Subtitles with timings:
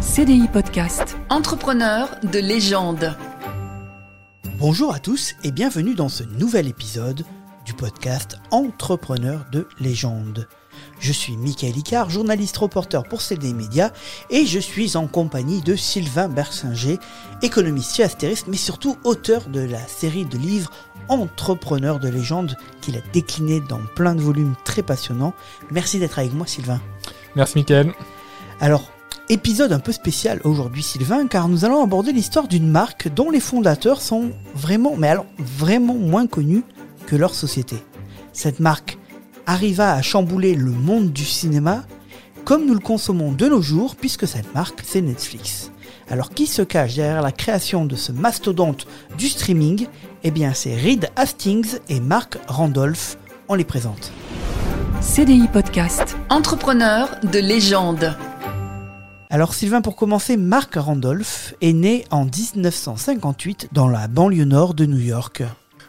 [0.00, 1.18] CDI Podcast.
[1.28, 3.14] Entrepreneur de légende.
[4.58, 7.22] Bonjour à tous et bienvenue dans ce nouvel épisode
[7.66, 10.48] du podcast Entrepreneur de légende.
[11.00, 13.92] Je suis Michael Icard, journaliste reporter pour CDI Média
[14.30, 16.98] et je suis en compagnie de Sylvain Bersinger,
[17.42, 20.70] économiste chez Astéris, mais surtout auteur de la série de livres
[21.08, 25.34] Entrepreneur de légende qu'il a décliné dans plein de volumes très passionnants.
[25.70, 26.80] Merci d'être avec moi Sylvain.
[27.36, 27.92] Merci Michael.
[28.60, 28.90] Alors,
[29.30, 33.40] épisode un peu spécial aujourd'hui Sylvain, car nous allons aborder l'histoire d'une marque dont les
[33.40, 36.64] fondateurs sont vraiment, mais alors vraiment moins connus
[37.06, 37.76] que leur société.
[38.32, 38.98] Cette marque
[39.46, 41.84] arriva à chambouler le monde du cinéma
[42.44, 45.70] comme nous le consommons de nos jours, puisque cette marque, c'est Netflix.
[46.10, 49.86] Alors qui se cache derrière la création de ce mastodonte du streaming?
[50.24, 53.16] Eh bien c'est Reed Hastings et Mark Randolph.
[53.48, 54.10] On les présente.
[55.00, 56.16] CDI Podcast.
[56.28, 58.16] Entrepreneur de légende.
[59.32, 64.86] Alors Sylvain, pour commencer, Mark Randolph est né en 1958 dans la banlieue nord de
[64.86, 65.44] New York.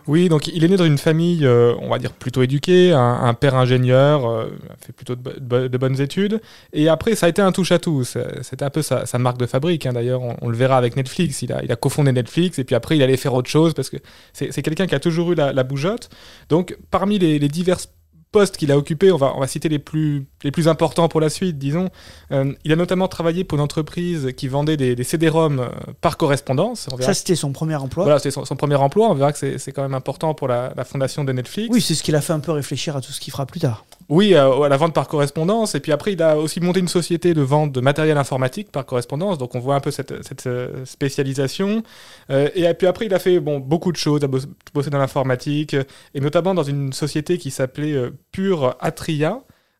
[0.08, 3.33] Oui, donc il est né dans une famille, euh, on va dire, plutôt éduquée, un,
[3.36, 6.42] père ingénieur, euh, fait plutôt de, bo- de bonnes études.
[6.73, 8.03] Et après, ça a été un touche-à-tout.
[8.03, 9.86] C'était un peu sa, sa marque de fabrique.
[9.86, 9.94] hein.
[9.94, 11.44] D'ailleurs, on, le verra avec Netflix.
[11.44, 13.98] Il a, cofondé Netflix et puis après, il allait faire autre chose parce que
[14.33, 16.09] c'est quelqu'un qui a toujours eu la, la bougeotte.
[16.50, 17.80] Donc, parmi les, les divers
[18.32, 21.20] postes qu'il a occupés, on va, on va citer les plus, les plus importants pour
[21.22, 21.90] la suite, disons.
[22.32, 25.68] Euh, il a notamment travaillé pour une entreprise qui vendait des, des CD-ROM euh,
[26.00, 26.88] par correspondance.
[26.92, 28.04] On verra Ça, c'était son premier emploi.
[28.06, 29.10] voilà, c'est son, son premier emploi.
[29.10, 31.70] On verra que c'est c'est quand même important pour la, la fondation de Netflix.
[31.72, 33.60] Oui, c'est ce qui l'a fait un peu réfléchir à tout ce qu'il fera plus
[33.60, 33.86] tard.
[34.12, 35.73] Oui, euh, à la vente par correspondance.
[35.73, 38.86] Et puis après, il a aussi monté une société de vente de matériel informatique par
[38.86, 39.38] correspondance.
[39.38, 40.12] Donc on voit un peu cette,
[40.48, 41.81] euh, spécialisation.
[42.30, 44.22] Euh, et puis après, il a fait bon, beaucoup de choses.
[44.26, 45.78] A bossé, dans l'informatique,
[46.14, 49.39] et notamment dans une société qui s'appelait Pure Atria.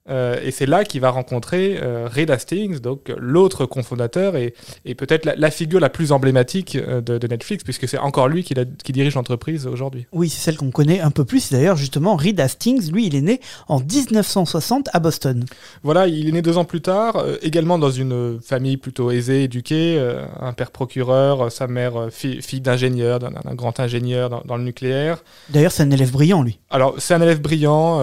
[0.10, 4.96] Euh, et c'est là qu'il va rencontrer euh, Reed Hastings, donc l'autre cofondateur et, et
[4.96, 8.44] peut-être la, la figure la plus emblématique euh, de, de Netflix, puisque c'est encore lui
[8.44, 10.08] qui, la- qui dirige l'entreprise aujourd'hui.
[10.12, 11.52] Oui, c'est celle qu'on connaît un peu plus.
[11.52, 15.46] D'ailleurs, justement, Reed Hastings, lui, il est né en 1960 à Boston.
[15.84, 19.44] Voilà, il est né deux ans plus tard, euh, également dans une famille plutôt aisée,
[19.44, 20.00] éduquée,
[20.40, 25.24] un père procureur, sa mère fille, d'ingénieur, d'un grand ingénieur dans, dans le nucléaire.
[25.50, 26.60] D'ailleurs, c'est un élève brillant, lui.
[26.72, 28.02] Alors, c'est un élève brillant,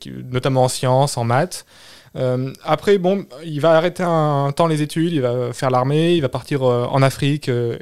[0.00, 1.45] qui- notamment en sciences, en maths.
[2.16, 6.22] Euh, après, bon, il va arrêter un, temps les études, il va faire l'armée, il
[6.22, 7.76] va partir euh, en Afrique euh,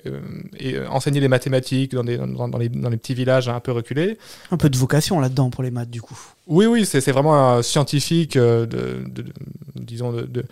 [0.58, 4.18] et enseigner les mathématiques dans les, dans les petits villages un peu reculés.
[4.50, 6.18] Un peu de vocation là-dedans pour les maths, du coup.
[6.46, 9.32] Oui, oui, c'est vraiment un scientifique, euh, de, de- de-
[9.76, 10.44] disons, de, de-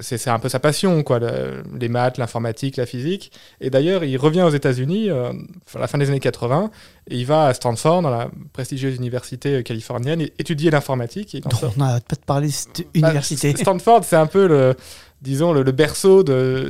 [0.00, 3.30] c'est un peu sa passion, quoi, le- les maths, l'informatique, la physique.
[3.60, 5.32] Et d'ailleurs, il revient aux États-Unis euh,
[5.74, 6.70] à la fin des années 80
[7.10, 11.36] et il va à Stanford, dans la prestigieuse université euh, californienne, et étudier l'informatique.
[11.76, 13.54] On n'arrête pas de parler de cette Bah, université.
[13.56, 14.74] Stanford, c'est un peu le,
[15.22, 16.22] disons, le, berceau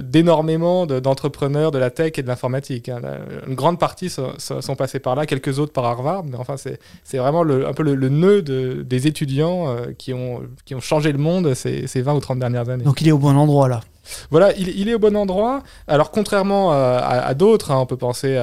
[0.02, 2.88] d'énormément de- d'entrepreneurs de, la tech et de l'informatique.
[2.88, 3.00] hein.
[3.46, 7.18] Une grande partie sont, sont- passés par là, quelques autres par Harvard, mais enfin, c'est
[7.18, 11.12] vraiment le, un peu le, nœud de- des étudiants euh, qui, ont, qui ont changé
[11.12, 12.84] le monde ces, ces 20 ou 30 dernières années.
[12.84, 13.80] Donc, il est au bon endroit, là.
[14.30, 15.62] Voilà, il, est au bon endroit.
[15.86, 18.38] Alors, contrairement à, d'autres, hein, on peut penser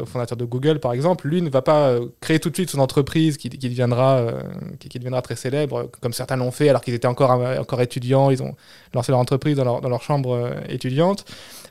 [0.00, 2.70] au fondateur de Google, par exemple, lui ne va pas euh, créer tout de suite
[2.70, 4.40] son entreprise qui, deviendra, euh,
[4.78, 8.30] qui, deviendra très célèbre, comme certains l'ont fait alors qu'ils étaient encore, euh, encore étudiants.
[8.30, 8.54] Ils ont
[8.94, 11.24] lancé leur entreprise dans leur, chambre étudiante.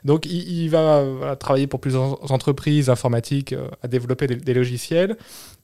[0.04, 5.16] Donc, il, va travailler pour plusieurs entreprises informatiques à développer des logiciels.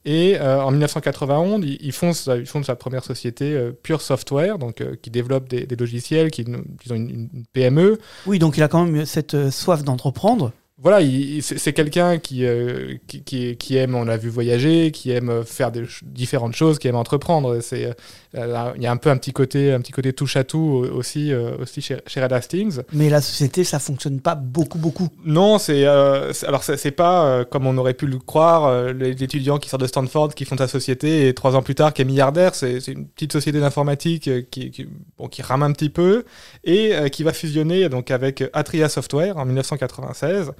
[0.04, 4.80] Et euh, en 1991, il, il fonde sa, sa première société, euh, Pure Software, donc,
[4.80, 7.98] euh, qui développe des, des logiciels, qui, disons, une, une PME.
[8.26, 10.52] Oui, donc il a quand même cette euh, soif d'entreprendre.
[10.76, 14.90] Voilà, il- il- c'est quelqu'un qui, euh, qui, qui, qui aime, on l'a vu, voyager,
[14.90, 17.60] qui aime euh, faire des différentes choses, qui aime entreprendre.
[17.60, 17.94] C'est,
[18.34, 20.84] euh, il y a un peu un petit côté, un petit côté touche à tout
[20.92, 22.80] aussi, euh, aussi chez, chez Red Hastings.
[22.92, 25.08] Mais la société, ça fonctionne pas beaucoup, beaucoup.
[25.24, 29.10] Non, c'est euh, alors c'est pas euh, comme on aurait pu le croire, euh, les
[29.22, 32.02] étudiants qui sortent de Stanford, qui font sa société et trois ans plus tard qui
[32.02, 32.56] est milliardaire.
[32.56, 36.24] C'est une petite société d'informatique qui, qui, bon, qui rame un petit peu
[36.64, 40.50] et euh, qui va fusionner donc avec Atria Software en 1996.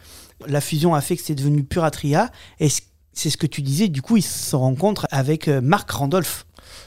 [0.47, 2.31] La fusion a fait que c'est devenu Puratria.
[2.61, 2.69] Et
[3.13, 6.47] c'est ce que tu disais, du coup, il se rencontre avec euh, Mark Randolph.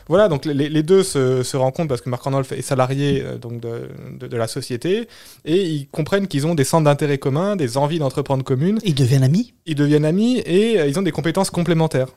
[0.10, 3.38] Voilà, donc les, les deux se, se rencontrent parce que Mark Randolph est salarié euh,
[3.38, 5.08] donc de, de- de la société
[5.46, 8.80] et ils comprennent qu'ils ont des centres d'intérêt communs, des envies d'entreprendre communes.
[8.84, 9.54] Ils deviennent amis.
[9.66, 12.08] Ils deviennent amis et euh, ils ont des compétences complémentaires.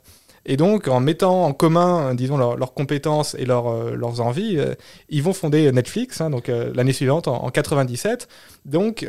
[0.46, 4.58] Et donc, en mettant en commun, disons, leurs leurs compétences et leurs, euh, leurs envies,
[4.58, 4.74] euh,
[5.10, 8.26] ils vont fonder Netflix, hein, donc euh, l'année suivante, en, en 97.
[8.64, 9.06] Donc,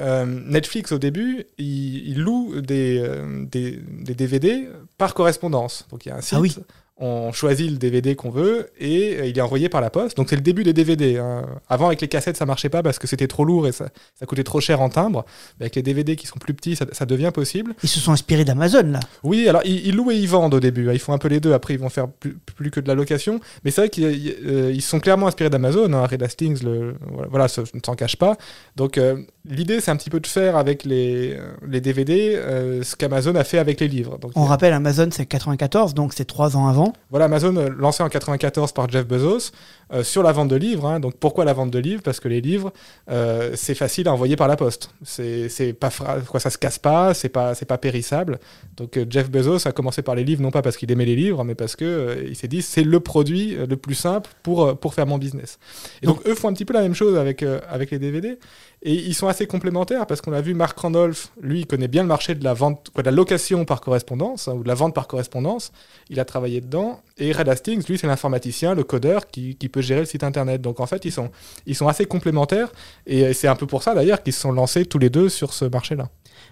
[0.47, 3.03] Netflix, au début, il, il loue des,
[3.51, 4.67] des, des DVD
[4.97, 5.87] par correspondance.
[5.91, 6.33] Donc, il y a un site.
[6.37, 6.55] Ah oui.
[7.01, 10.15] On choisit le DVD qu'on veut et euh, il est envoyé par la poste.
[10.17, 11.17] Donc c'est le début des DVD.
[11.17, 11.45] hein.
[11.67, 13.89] Avant avec les cassettes ça marchait pas parce que c'était trop lourd et ça,
[14.19, 15.25] ça coûtait trop cher en timbre.
[15.59, 17.73] Mais avec les DVD qui sont plus petits ça, ça devient possible.
[17.83, 18.99] Ils se sont inspirés d'Amazon, là.
[19.23, 20.89] Oui, alors ils, ils louent et ils vendent au début.
[20.89, 20.93] hein.
[20.93, 21.53] Ils font un peu les deux.
[21.53, 23.39] Après ils vont faire plus, plus que de la location.
[23.65, 25.91] Mais c'est vrai qu'ils euh, sont clairement inspirés d'Amazon.
[25.93, 26.05] Hein.
[26.05, 26.95] Red Hastings le,
[27.29, 28.37] voilà, ça ne s'en cache pas.
[28.75, 29.17] Donc euh,
[29.49, 31.37] l'idée c'est un petit peu de faire avec les,
[31.67, 34.17] les DVD euh, ce qu'Amazon a fait avec les livres.
[34.19, 36.90] Donc, On rappelle, Amazon, c'est 94, donc c'est trois ans avant.
[37.09, 39.51] Voilà, Amazon euh, lancé en 94 par Jeff Bezos
[39.93, 40.85] euh, sur la vente de livres.
[40.87, 40.99] hein.
[40.99, 42.01] Donc pourquoi la vente de livres?
[42.01, 42.71] Parce que les livres,
[43.09, 44.91] euh, c'est facile à envoyer par la poste.
[45.03, 45.89] C'est pas
[46.27, 48.39] quoi, ça se casse pas, c'est pas c'est pas périssable.
[48.77, 51.15] Donc euh, Jeff Bezos a commencé par les livres non pas parce qu'il aimait les
[51.15, 54.77] livres, mais parce que euh, il s'est dit c'est le produit le plus simple pour
[54.77, 55.59] pour faire mon business.
[56.01, 58.37] Et donc, eux font un petit peu la même chose avec avec les DVD.
[58.83, 62.01] Et ils sont assez complémentaires parce qu'on a vu Mark Randolph, lui, il connaît bien
[62.01, 64.73] le marché de la vente, quoi, de la location par correspondance hein, ou de la
[64.73, 65.71] vente par correspondance.
[66.09, 67.01] Il a travaillé dedans.
[67.21, 70.59] Et Red Hastings, lui, c'est l'informaticien, le codeur qui, qui peut gérer le site internet.
[70.59, 71.29] Donc en fait, ils sont,
[71.67, 72.71] ils sont assez complémentaires.
[73.05, 75.29] Et euh, c'est un peu pour ça d'ailleurs qu'ils se sont lancés tous les deux
[75.29, 76.09] sur ce marché-là.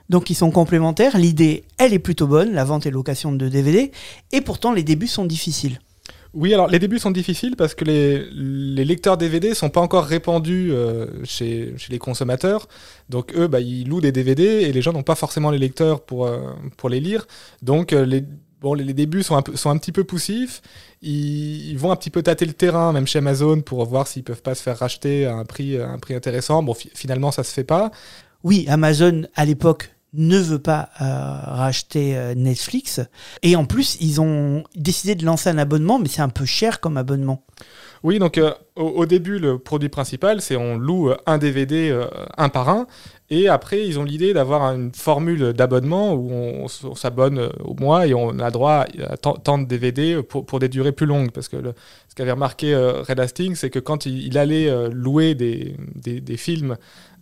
[0.10, 1.18] Donc ils sont complémentaires.
[1.18, 3.92] L'idée, elle est plutôt bonne, la vente et location de DVD.
[4.32, 5.80] Et pourtant, les débuts sont difficiles.
[6.36, 10.06] Oui, alors les débuts sont difficiles parce que les, les lecteurs DVD sont pas encore
[10.06, 12.68] répandus euh, chez, chez les consommateurs.
[13.10, 16.02] Donc eux, bah, ils louent des DVD et les gens n'ont pas forcément les lecteurs
[16.02, 17.26] pour, euh, pour les lire.
[17.64, 18.24] Donc euh, les,
[18.62, 20.62] bon, les, les débuts sont un, peu, sont un petit peu poussifs.
[21.02, 24.24] Ils, ils vont un petit peu tâter le terrain, même chez Amazon, pour voir s'ils
[24.24, 26.64] peuvent pas se faire racheter à un prix, à un prix intéressant.
[26.64, 27.92] Bon, fi- finalement, ça se fait pas.
[28.44, 33.00] Oui, Amazon, à l'époque, ne veut pas euh, racheter euh, Netflix.
[33.44, 36.80] Et en plus, ils ont décidé de lancer un abonnement, mais c'est un peu cher
[36.80, 37.44] comme abonnement.
[38.02, 42.06] Oui, donc euh, au, au début, le produit principal, c'est on loue un DVD
[42.38, 42.88] un par un.
[43.32, 48.08] Et après, ils ont l'idée d'avoir une formule d'abonnement où on, s'abonne euh, au mois
[48.08, 51.32] et on a droit à tant, de DVD pour, pour des durées plus longues.
[51.32, 51.74] Parce que le-
[52.08, 55.76] ce qu'avait remarqué euh, Red Hastings, c'est que quand il, il allait euh, louer des,
[55.96, 56.76] des, des films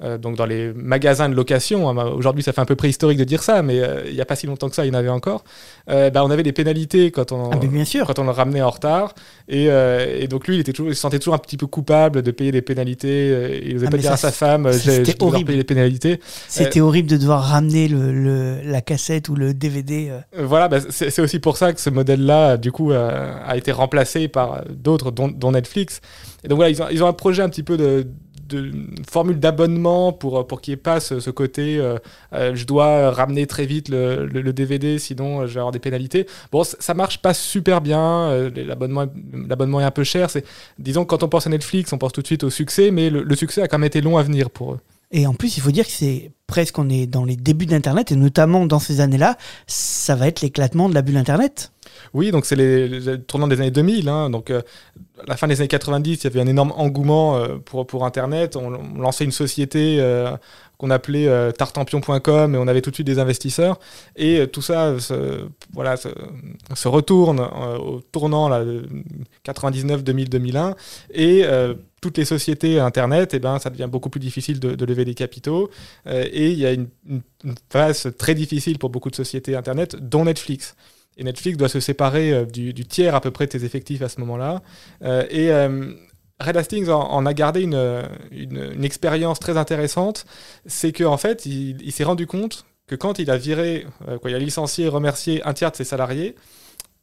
[0.03, 3.17] euh, donc dans les magasins de location, hein, bah, aujourd'hui ça fait un peu préhistorique
[3.17, 4.93] de dire ça, mais il n'y a pas si longtemps que ça, il y en
[4.93, 5.43] avait encore,
[5.87, 8.05] bah, on avait des pénalités quand on, Ah, bien sûr.
[8.05, 9.13] quand on le ramenait en retard.
[9.49, 12.21] Et, et donc lui, il, était toujours, il se sentait toujours un petit peu coupable
[12.21, 13.61] de payer des pénalités.
[13.65, 15.03] Il n'osait Ah, pas dire ça, à sa femme, j'ai
[15.45, 15.96] payer les pénalités.
[16.47, 20.09] C'était horrible de devoir ramener le, le- la cassette ou le DVD.
[20.09, 20.19] euh.
[20.39, 23.71] Euh, Voilà, bah, c'est aussi pour ça que ce modèle-là, du coup, euh, a été
[23.71, 26.01] remplacé par euh, d'autres, dont, dont Netflix.
[26.43, 28.07] Et donc voilà, ils ont, ils ont un projet un petit peu de,
[28.47, 28.71] de
[29.09, 31.97] formule d'abonnement pour, pour qu'il n'y ait pas ce, ce côté euh,
[32.33, 35.73] euh, je dois ramener très vite le, le- le DVD, sinon euh, je vais avoir
[35.73, 36.27] des pénalités.
[36.51, 40.29] Bon, ça marche pas super bien, euh, l'abonnement est- un peu cher.
[40.79, 43.09] Disons que quand on pense à Netflix, on pense tout de suite au succès, mais
[43.09, 44.79] le, le succès a quand même été long à venir pour eux.
[45.11, 48.11] Et en plus, il faut dire que c'est presque, on est dans les débuts d'Internet,
[48.11, 49.37] et notamment dans ces années-là,
[49.67, 51.71] ça va être l'éclatement de la bulle Internet.
[52.13, 54.09] Oui, donc c'est les tournants des années 2000.
[54.09, 54.61] hein, donc, euh,
[55.21, 58.05] à la fin des années 90, il y avait un énorme engouement euh, pour, pour
[58.05, 58.55] Internet.
[58.55, 60.35] On, on lançait une société euh,
[60.77, 63.79] qu'on appelait euh, tartampion.com et on avait tout de suite des investisseurs.
[64.15, 68.87] Et euh, tout ça se, voilà, se, retourne euh, au tournant là, de
[69.43, 70.75] 99, 2000, 2001.
[71.13, 75.03] Et euh, toutes les sociétés Internet, eh ben, ça devient beaucoup plus difficile de, lever
[75.03, 75.69] des capitaux.
[76.05, 76.87] Et il y a une,
[77.69, 80.75] phase très difficile pour beaucoup de sociétés Internet, dont Netflix.
[81.17, 84.09] Et Netflix doit se séparer du, du tiers à peu près de ses effectifs à
[84.09, 84.61] ce moment-là.
[85.31, 85.49] Et
[86.39, 90.25] Red Hastings en, a gardé une, une, expérience très intéressante.
[90.65, 94.29] C'est qu'en en fait, il, s'est rendu compte que quand il a viré, euh, quoi,
[94.29, 96.35] il a licencié et remercié un tiers de ses salariés,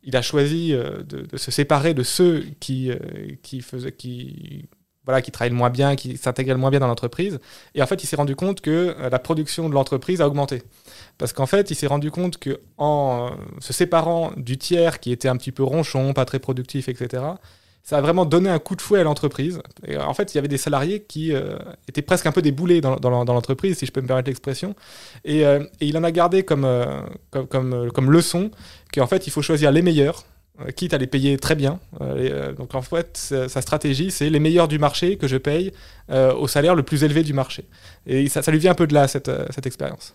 [0.04, 2.98] il a choisi euh, de, se séparer de ceux qui, euh,
[3.42, 4.66] qui, faisaient, qui,
[5.04, 7.38] voilà, qui travaillaient le moins bien, qui s'intégraient moins bien dans l'entreprise.
[7.74, 10.62] Et en fait, il s'est rendu compte que la production de l'entreprise a augmenté.
[11.18, 15.12] Parce qu'en fait, il s'est rendu compte que en euh, se séparant du tiers qui
[15.12, 17.22] était un petit peu ronchon, pas très productif, etc.,
[17.84, 19.60] ça a vraiment donné un coup de fouet à l'entreprise.
[19.88, 22.50] Euh, en fait, il y avait des salariés qui euh, étaient presque un peu des
[22.50, 24.74] boulets dans, dans, l'entreprise, si je peux me permettre l'expression.
[25.26, 26.66] Et, euh, il en a gardé comme,
[27.30, 28.50] comme, comme, comme leçon
[28.92, 30.24] qu'en fait, il faut choisir les meilleurs,
[30.76, 31.78] quitte à les payer très bien.
[32.56, 35.72] Donc en fait, sa, stratégie, c'est les meilleurs du marché que je paye
[36.08, 37.64] au salaire le plus élevé du marché.
[38.06, 40.14] Et ça, lui vient un peu de là, cette, cette expérience.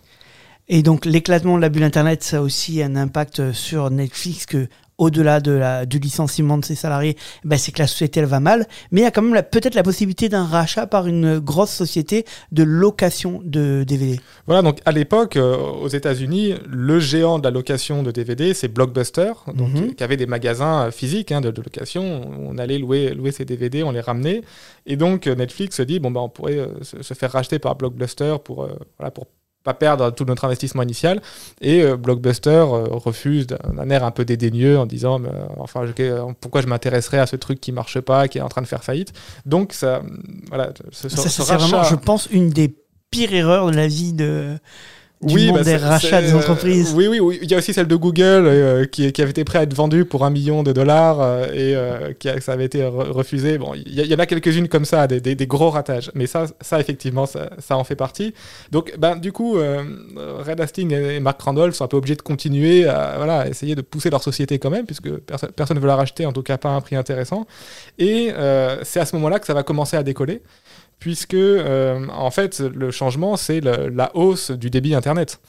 [0.68, 4.68] Et donc l'éclatement de la bulle Internet, ça a aussi un impact sur Netflix que
[5.00, 8.38] au-delà de la, du licenciement de ses salariés, ben c'est que la société elle va
[8.38, 11.70] mal, mais il y a quand même peut-être la possibilité d'un rachat par une grosse
[11.70, 14.20] société de location de DVD.
[14.46, 18.68] Voilà, donc à l'époque, euh, aux États-Unis, le géant de la location de DVD, c'est
[18.68, 19.94] Blockbuster, donc, Mhm.
[19.94, 22.20] qui avait des magasins euh, physiques hein, de, de location.
[22.38, 24.42] On allait louer, louer ses DVD, on les ramenait.
[24.86, 27.58] Et donc euh, Netflix se dit bon, bah, on pourrait euh, se, se faire racheter
[27.58, 29.26] par Blockbuster pour, euh, voilà, pour
[29.62, 31.20] pas perdre tout notre investissement initial.
[31.60, 35.84] Et euh, Blockbuster euh, refuse d'un air un peu dédaigneux en disant mais, euh, enfin
[36.40, 38.84] pourquoi je m'intéresserais à ce truc qui marche pas, qui est en train de faire
[38.84, 39.12] faillite.
[39.46, 40.02] Donc ça,
[40.48, 42.74] voilà, ce, Ça, ce ça, c'est vraiment, je pense, une des
[43.10, 44.58] pires erreurs de la vie de,
[45.22, 46.94] du Oui, monde bah, des rachats des euh, entreprises.
[46.96, 47.38] oui, oui, oui.
[47.42, 49.74] Il y a aussi celle de Google euh, qui, qui avait été prêt à être
[49.74, 53.10] vendue pour un million de dollars euh, et euh, qui a- ça avait été re-
[53.10, 53.58] refusé.
[53.58, 56.10] Bon, il y, en a quelques-unes comme ça, des, des- des gros ratages.
[56.14, 58.32] Mais ça, ça effectivement, ça, ça en fait partie.
[58.70, 59.82] Donc, ben, du coup, euh,
[60.46, 63.82] Red Hastings et Mark Randolph sont un peu obligés de continuer à voilà, essayer de
[63.82, 66.56] pousser leur société quand même, puisque perso- personne ne veut la racheter, en tout cas
[66.56, 67.46] pas à un prix intéressant.
[67.98, 70.40] Et euh, c'est à ce moment-là que ça va commencer à décoller
[71.00, 75.40] puisque euh, en fait le changement c'est la hausse du débit internet.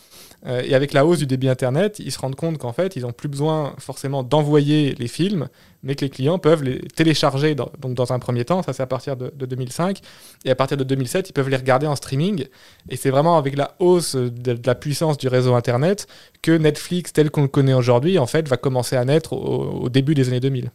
[0.48, 3.04] Euh, et avec la hausse du débit internet, ils se rendent compte qu'en fait ils
[3.04, 5.48] n'ont plus besoin forcément d'envoyer les films,
[5.84, 8.82] mais que les clients peuvent les télécharger dans, donc dans un premier temps, ça c'est
[8.82, 10.00] à partir de, de 2005,
[10.46, 12.46] et à partir de 2007 ils peuvent les regarder en streaming.
[12.90, 16.08] Et c'est vraiment avec la hausse de, de la puissance du réseau internet
[16.42, 19.90] que Netflix tel qu'on le connaît aujourd'hui en fait va commencer à naître au- au
[19.90, 20.72] début des années 2000.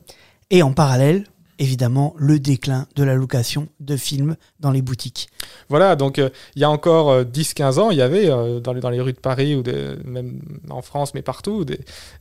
[0.50, 1.24] Et en parallèle,
[1.58, 5.28] évidemment, le déclin de la location de films dans les boutiques.
[5.68, 8.72] Voilà, donc euh, il y a encore euh, 10-15 ans, il y avait euh, dans,
[8.72, 9.62] les, rues de Paris ou
[10.04, 11.64] même en France, mais partout,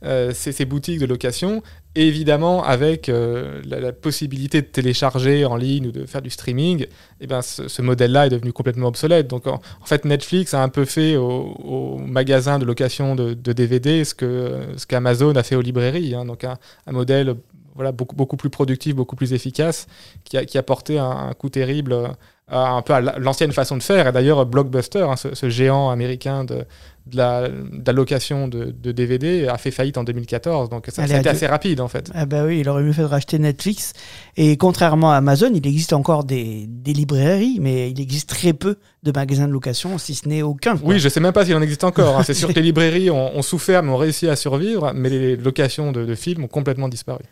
[0.04, 1.62] euh, ces, boutiques de location,
[1.94, 6.86] évidemment avec la, possibilité de télécharger en ligne ou de faire du streaming,
[7.20, 9.28] eh ben, ce, modèle-là est devenu complètement obsolète.
[9.28, 14.04] Donc en, fait, Netflix a un peu fait au, au magasin de location de, DVD
[14.04, 16.26] ce que ce qu'Amazon a fait aux librairies, hein.
[16.26, 16.58] donc un
[16.92, 17.36] modèle
[17.76, 19.86] voilà, beaucoup, beaucoup plus productif, beaucoup plus efficace,
[20.24, 22.08] qui a, qui a porté un, un coup terrible euh,
[22.48, 24.06] à un peu à la- l'ancienne façon de faire.
[24.08, 26.64] Et d'ailleurs, Blockbuster, hein, ce, ce géant américain de,
[27.06, 30.68] de, la, de la location de, de DVD, a fait faillite en 2014.
[30.70, 32.10] Donc ça, Allez, ça a été assez rapide en fait.
[32.14, 33.94] Ah bah oui, il aurait mieux fait de racheter Netflix.
[34.36, 38.78] Et contrairement à Amazon, il existe encore des, des librairies, mais il existe très peu
[39.02, 40.76] de magasins de location, si ce n'est aucun.
[40.76, 40.88] quoi.
[40.90, 42.16] Oui, je sais même pas s'il en existe encore.
[42.18, 42.22] hein.
[42.24, 44.92] C'est sûr que les librairies ont, ont souffert, mais ont réussi à survivre.
[44.94, 47.24] Mais les locations de, de films ont complètement disparu.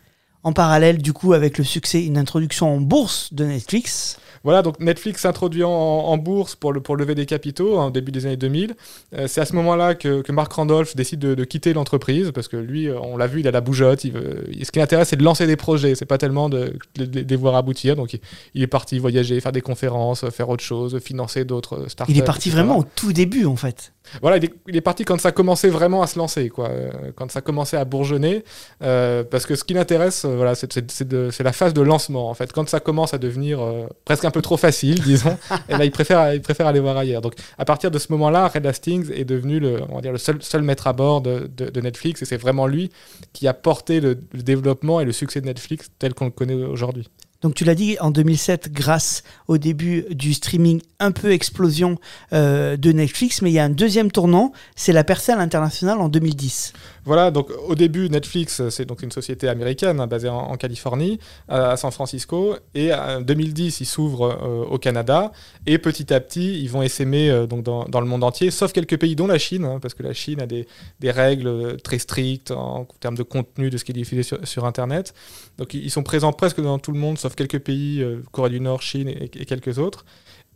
[0.45, 4.19] En parallèle, du coup, avec le succès, une introduction en bourse de Netflix.
[4.45, 7.91] Voilà, donc Netflix s'introduit en, en bourse pour, le, pour lever des capitaux hein, au
[7.91, 8.75] début des années 2000.
[9.15, 12.47] Euh, c'est à ce moment-là que, que Mark Randolph décide de, de quitter l'entreprise parce
[12.47, 14.03] que lui, euh, on l'a vu, il a la bougeotte.
[14.05, 15.95] Il veut- ce qui l'intéresse, c'est de lancer des projets.
[15.95, 17.95] C'est pas tellement de, de- de les voir aboutir.
[17.97, 18.21] Donc il,
[18.53, 22.13] il est parti voyager, faire des conférences, faire autre chose, financer d'autres startups.
[22.13, 22.61] Il est parti etc.
[22.61, 23.91] vraiment au tout début, en fait.
[24.21, 26.69] Voilà, il est, il est parti quand ça commençait vraiment à se lancer, quoi.
[26.69, 28.43] Euh, quand ça commençait à bourgeonner.
[28.83, 32.53] euh, parce que ce qui l'intéresse, euh, voilà, c'est la phase de lancement, en fait.
[32.53, 35.37] Quand ça commence à devenir euh, presque un peu trop facile, disons,
[35.69, 37.21] eh ben, il, préfère, il préfère aller voir ailleurs.
[37.21, 40.17] Donc, à partir de ce moment-là, Red Hastings est devenu le, on va dire, le
[40.17, 42.21] seul, seul maître à bord de, de- Netflix.
[42.21, 42.89] Et c'est vraiment lui
[43.31, 47.07] qui a porté le développement et le succès de Netflix tel qu'on le connaît aujourd'hui.
[47.41, 51.97] Donc tu l'as dit, en 2007, grâce au début du streaming, un peu explosion
[52.33, 55.99] euh, de Netflix, mais il y a un deuxième tournant, c'est la percée à l'international
[55.99, 56.73] en 2010.
[57.03, 61.19] Voilà, donc au début, Netflix, euh, c'est donc une société américaine hein, basée en, Californie,
[61.47, 65.31] à, à San Francisco, et en 2010, ils s'ouvrent euh, au Canada,
[65.65, 68.97] et petit à petit, ils vont essaimer euh, donc dans, le monde entier, sauf quelques
[68.97, 70.65] pays, dont la Chine, hein, parce que la Chine a des,
[71.03, 74.65] règles euh, très strictes en termes de contenu de ce qui est diffusé sur, sur
[74.65, 75.13] Internet.
[75.57, 78.59] Donc ils sont présents presque dans tout le monde, sauf quelques pays, euh, Corée du
[78.59, 80.05] Nord, Chine et, et quelques autres.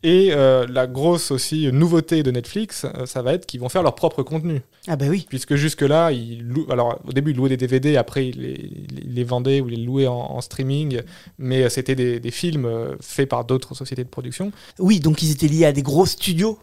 [0.02, 3.84] Et euh, la grosse aussi nouveauté de Netflix, euh, ça va être qu'ils vont faire
[3.84, 5.26] leur propre contenu Ah bah oui.
[5.28, 8.72] puisque jusque-là, ils louent, alors au début, ils louaient des DVD, après, ils les,
[9.04, 11.02] ils les vendaient ou ils les louaient en, en streaming,
[11.38, 12.70] mais euh, c'était des, des films
[13.02, 14.54] faits par d'autres sociétés de production.
[14.80, 16.58] Oui, donc ils étaient liés à des gros studios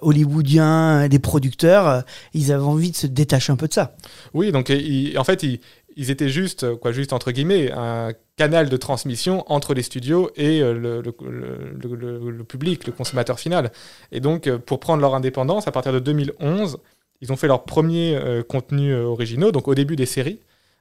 [0.00, 2.04] hollywoodiens, des producteurs.
[2.32, 3.94] Ils avaient envie de se détacher un peu de ça.
[4.32, 4.72] Oui, donc
[5.16, 5.60] en fait, ils,
[5.96, 10.30] ils étaient juste, euh, quoi, juste entre guillemets, un canal de transmission entre les studios
[10.36, 13.70] et euh, le, public, le consommateur final.
[14.12, 16.78] Et donc, euh, pour prendre leur indépendance, à partir de 2011,
[17.20, 18.18] ils ont fait leurs premiers
[18.48, 20.40] contenus originaux, donc au début des séries.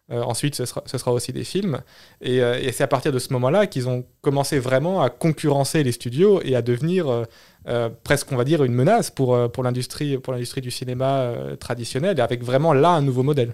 [0.10, 1.82] Ensuite, ce sera, aussi des films.
[2.22, 2.40] Et,
[2.72, 6.56] c'est à partir de ce moment-là qu'ils ont commencé vraiment à concurrencer les studios et
[6.56, 7.26] à devenir
[8.06, 10.18] presque, on va dire, une menace pour, pour l'industrie
[10.62, 13.54] du cinéma traditionnel, avec vraiment là un nouveau modèle.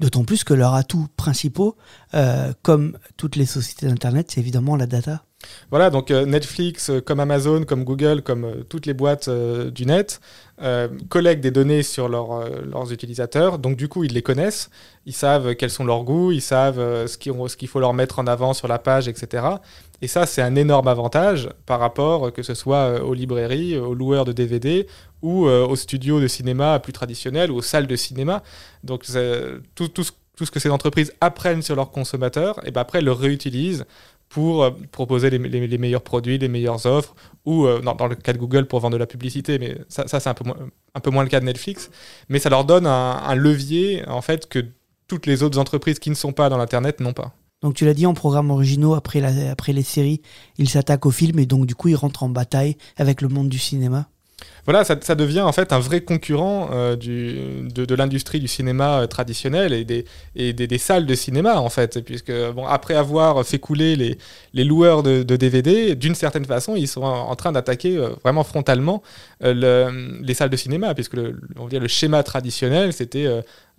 [0.00, 1.76] D'autant plus que leurs atouts principaux,
[2.14, 5.24] euh, comme toutes les sociétés d'Internet, c'est évidemment la data.
[5.70, 9.86] Voilà, donc euh, Netflix, euh, comme Amazon, comme Google, comme euh, toutes les boîtes du
[9.86, 10.20] net,
[11.08, 13.58] collectent des données sur leurs, utilisateurs.
[13.58, 14.68] Donc du coup, ils les connaissent,
[15.06, 18.52] ils savent quels sont leurs goûts, ils savent ce qu'il faut leur mettre en avant
[18.52, 19.46] sur la page, etc.
[20.02, 24.26] Et ça, c'est un énorme avantage par rapport, que ce soit aux librairies, aux loueurs
[24.26, 24.86] de DVD
[25.22, 28.42] ou aux studios de cinéma plus traditionnels ou aux salles de cinéma.
[28.84, 29.06] Donc
[29.74, 33.86] tout, ce, que ces entreprises apprennent sur leurs consommateurs, et ben après, elles le réutilisent
[34.30, 38.38] pour euh, proposer les, meilleurs produits, les meilleures offres, ou euh, dans, le cas de
[38.38, 41.44] Google pour vendre de la publicité, mais ça, c'est un peu, moins, le cas de
[41.44, 41.90] Netflix.
[42.28, 44.64] Mais ça leur donne un, levier en fait que
[45.08, 47.34] toutes les autres entreprises qui ne sont pas dans l'internet n'ont pas.
[47.60, 49.20] Donc tu l'as dit en programme originaux, après,
[49.50, 50.22] après les séries,
[50.58, 53.48] ils s'attaquent au film et donc du coup ils rentrent en bataille avec le monde
[53.48, 54.08] du cinéma.
[54.66, 59.72] Voilà, ça, devient en fait un vrai concurrent euh, de, l'industrie du cinéma euh, traditionnel
[59.72, 59.84] et,
[60.52, 63.96] des, salles de cinéma en fait, puisque bon, après avoir fait couler
[64.52, 69.02] les, loueurs de, DVD, d'une certaine façon, ils sont en, train d'attaquer euh, vraiment frontalement
[69.40, 71.16] le- les salles de cinéma, puisque
[71.56, 73.26] on le schéma traditionnel, c'était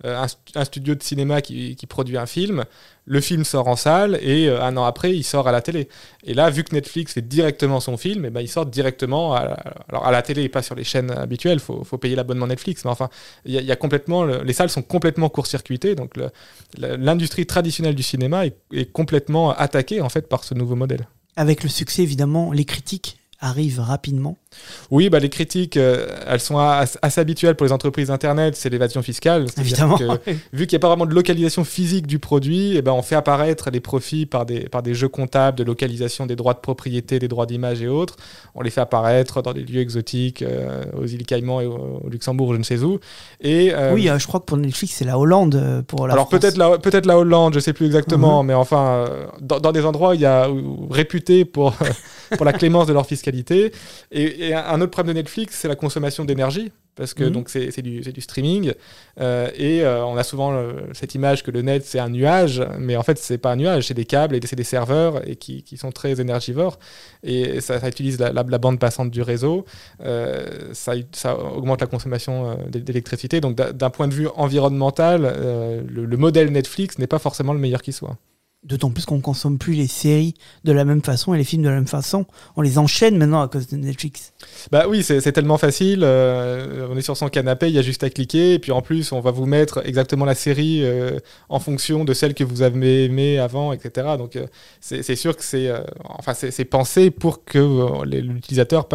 [0.04, 2.64] un, stu- un studio de cinéma qui, produit un film,
[3.04, 5.88] le film sort en salle et euh, un an après, il sort à la télé.
[6.24, 9.40] Et là, vu que Netflix fait directement son film, et ben, il sort directement à,
[9.88, 12.46] alors à la télé et pas sur les chaînes habituelles, il faut, faut payer l'abonnement
[12.46, 12.84] Netflix.
[12.84, 13.08] Mais enfin,
[13.44, 16.14] y, a- complètement, le- les salles sont complètement court-circuitées, donc
[16.78, 21.08] l'industrie traditionnelle du cinéma est, est complètement attaquée en fait par ce nouveau modèle.
[21.36, 24.38] Avec le succès, évidemment, les critiques arrivent rapidement.
[24.90, 28.68] Oui, bah, les critiques, euh, elles sont as- assez habituelles pour les entreprises Internet, c'est
[28.70, 29.46] l'évasion fiscale.
[29.58, 29.96] Évidemment.
[29.98, 30.04] que-
[30.52, 33.14] vu qu'il n'y a pas vraiment de localisation physique du produit, eh ben, on fait
[33.16, 37.18] apparaître les profits par des, par des jeux comptables de localisation des droits de propriété,
[37.18, 38.16] des droits d'image et autres.
[38.54, 42.08] On les fait apparaître dans des lieux exotiques, euh, aux îles Caïmans et au, au
[42.08, 42.98] Luxembourg, je ne sais où.
[43.40, 46.56] Et, euh, Oui, je crois que pour Netflix, c'est la Hollande pour la alors peut-être
[47.06, 48.48] la, Hollande, je sais plus exactement, Mhm.
[48.48, 49.06] mais enfin,
[49.40, 50.46] dans, dans des endroits où il y a
[50.90, 51.74] réputés pour,
[52.36, 53.72] pour la clémence de leur fiscalité.
[54.10, 57.30] Et, et un autre problème de Netflix, c'est la consommation d'énergie, parce que Mhm.
[57.30, 58.72] donc c'est du, du streaming,
[59.20, 62.62] euh, et euh, on a souvent le- cette image que le net c'est un nuage,
[62.78, 65.36] mais en fait c'est pas un nuage, c'est des câbles et c'est des serveurs et
[65.36, 66.78] qui, qui sont très énergivores,
[67.22, 69.64] et ça, ça utilise la, la- la bande passante du réseau,
[70.04, 75.22] euh, ça, ça augmente la consommation d'é- d'électricité, donc d'un- point de vue environnemental,
[75.88, 78.16] le, le modèle Netflix n'est pas forcément le meilleur qui soit.
[78.64, 81.68] D'autant plus qu'on consomme plus les séries de la même façon et les films de
[81.68, 82.26] la même façon.
[82.54, 84.32] On les enchaîne maintenant à cause de Netflix.
[84.70, 86.02] Bah oui, c'est tellement facile.
[86.04, 88.54] euh, on est sur son canapé, il y a juste à cliquer.
[88.54, 92.14] Et puis en plus, on va vous mettre exactement la série euh, en fonction de
[92.14, 94.10] celle que vous avez aimée avant, etc.
[94.16, 94.46] Donc euh,
[94.80, 95.68] c'est sûr que c'est
[96.04, 98.88] enfin c'est pensé pour que l'utilisateur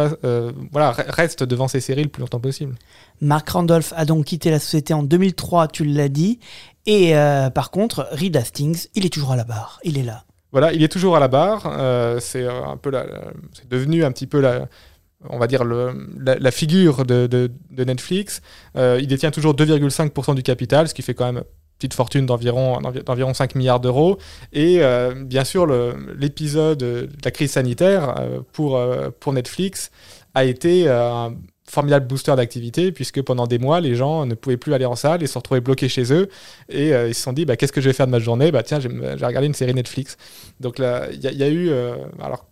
[0.72, 2.74] voilà, re- reste devant ses séries le plus longtemps possible.
[3.20, 6.38] Mark Randolph a donc quitté la société en 2003, tu l'as dit.
[6.88, 9.78] Et euh, par contre, Reed Hastings, il est toujours à la barre.
[9.84, 10.24] Il est là.
[10.52, 11.70] Voilà, il est toujours à la barre.
[11.78, 12.90] euh, c'est euh, un peu
[13.52, 14.68] c'est devenu un petit peu la,
[15.28, 18.40] on va dire la, figure de, Netflix.
[18.74, 21.44] Il détient toujours 2,5% du capital, ce qui fait quand même
[21.76, 24.16] petite fortune d'environ d'envi- d'environ 5 milliards d'euros.
[24.54, 24.80] Et
[25.26, 25.66] bien sûr,
[26.16, 28.14] l'épisode de la crise sanitaire
[28.52, 28.80] pour,
[29.20, 29.90] pour Netflix
[30.34, 30.88] a été
[31.68, 35.22] formidable booster d'activité puisque pendant des mois les gens ne pouvaient plus aller en salle
[35.22, 36.28] et se retrouvaient bloqués chez eux.
[36.68, 38.50] Et euh, ils se sont dit bah, qu'est-ce que je vais faire de ma journée?
[38.50, 40.16] Bah tiens vais regarder une série Netflix.
[40.60, 42.46] Donc là il y, a- eu euh, alors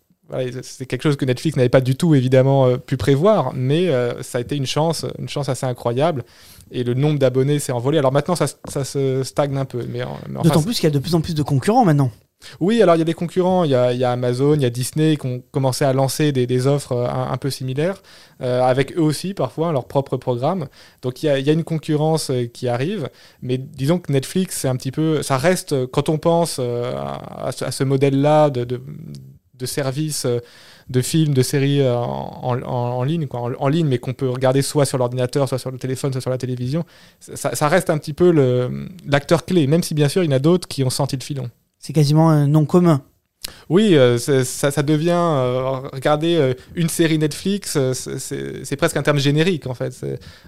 [0.63, 3.89] c'est quelque chose que Netflix n'avait pas du tout évidemment euh, pu prévoir mais
[4.23, 6.25] ça a été une chance une chance assez incroyable.
[6.73, 7.99] Et le nombre d'abonnés s'est envolé.
[7.99, 10.01] Alors maintenant ça, ça se stagne un peu mais,
[10.43, 12.11] D'autant plus qu'il y a de plus en plus de concurrents maintenant.
[12.61, 15.17] Oui, alors il y a des concurrents, il y a, Amazon, il y a Disney
[15.17, 18.03] qui ont commencé à lancer des, offres euh, un, peu similaires,
[18.41, 20.69] euh, avec eux aussi parfois leur propre programme.
[21.03, 23.09] Donc il y a, une concurrence euh, qui arrive,
[23.43, 27.85] mais disons que Netflix, c'est un petit peu, ça reste, quand on pense à, ce,
[27.85, 28.81] modèle-là de, de,
[29.55, 30.27] de service
[30.89, 32.55] de films, de séries en,
[33.05, 36.21] ligne, en, ligne, mais qu'on peut regarder soit sur l'ordinateur, soit sur le téléphone, soit
[36.21, 36.85] sur la télévision,
[37.19, 38.31] ça, ça reste un petit peu
[39.05, 41.23] l'acteur clé, même si bien sûr il y en a d'autres qui ont senti le
[41.23, 41.51] filon.
[41.87, 43.03] C'est quasiment un nom commun.
[43.69, 45.11] Oui, euh, ça, ça devient.
[45.13, 50.05] euh, regarder euh, une série Netflix, c'est- presque un terme générique en fait.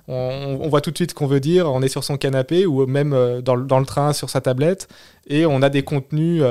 [0.09, 1.71] On, voit tout de suite qu'on veut dire.
[1.73, 3.11] On est sur son canapé ou même
[3.45, 4.89] dans, le- train sur sa tablette
[5.29, 6.43] et on a des contenus,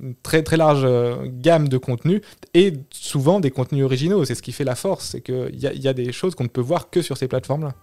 [0.00, 0.88] une très très large
[1.26, 2.22] gamme de contenus
[2.54, 4.24] et souvent des contenus originaux.
[4.24, 6.48] C'est ce qui fait la force, c'est qu'il y y a des choses qu'on ne
[6.48, 7.74] peut voir que sur ces plateformes-là.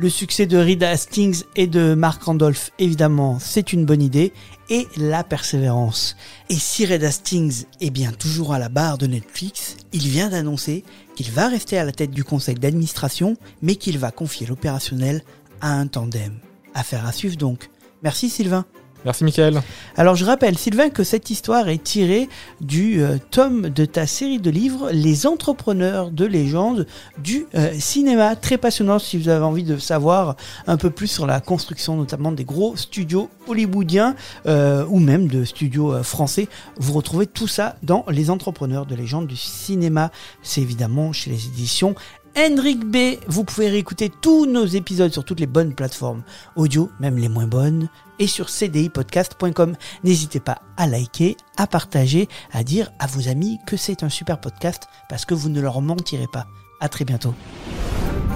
[0.00, 4.32] Le succès de Reed Hastings et de Mark Randolph, évidemment, c'est une bonne idée.
[4.70, 6.14] Et la persévérance.
[6.50, 10.84] Et si Reed Hastings est bien toujours à la barre de Netflix, il vient d'annoncer
[11.16, 15.24] qu'il va rester à la tête du conseil d'administration, mais qu'il va confier l'opérationnel
[15.60, 16.38] à un tandem.
[16.74, 17.68] Affaire à suivre donc.
[18.04, 18.66] Merci Sylvain.
[19.04, 19.62] Merci Mickaël.
[19.96, 22.28] Alors je rappelle Sylvain que cette histoire est tirée
[22.60, 26.86] du euh, tome de ta série de livres Les entrepreneurs de légende
[27.18, 28.34] du euh, cinéma.
[28.34, 32.32] Très passionnant si vous avez envie de savoir un peu plus sur la construction notamment
[32.32, 36.48] des gros studios hollywoodiens euh, ou même de studios français.
[36.78, 40.10] Vous retrouvez tout ça dans Les entrepreneurs de légende du cinéma.
[40.42, 41.94] C'est évidemment chez les éditions
[42.38, 43.18] Hendrik B.
[43.26, 46.22] Vous pouvez réécouter tous nos épisodes sur toutes les bonnes plateformes
[46.54, 47.88] audio, même les moins bonnes,
[48.20, 49.74] et sur cdipodcast.com.
[50.04, 54.40] N'hésitez pas à liker, à partager, à dire à vos amis que c'est un super
[54.40, 56.46] podcast parce que vous ne leur mentirez pas.
[56.80, 57.34] À très bientôt.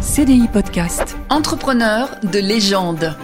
[0.01, 1.17] CDI Podcast.
[1.31, 3.17] Entrepreneur de légende.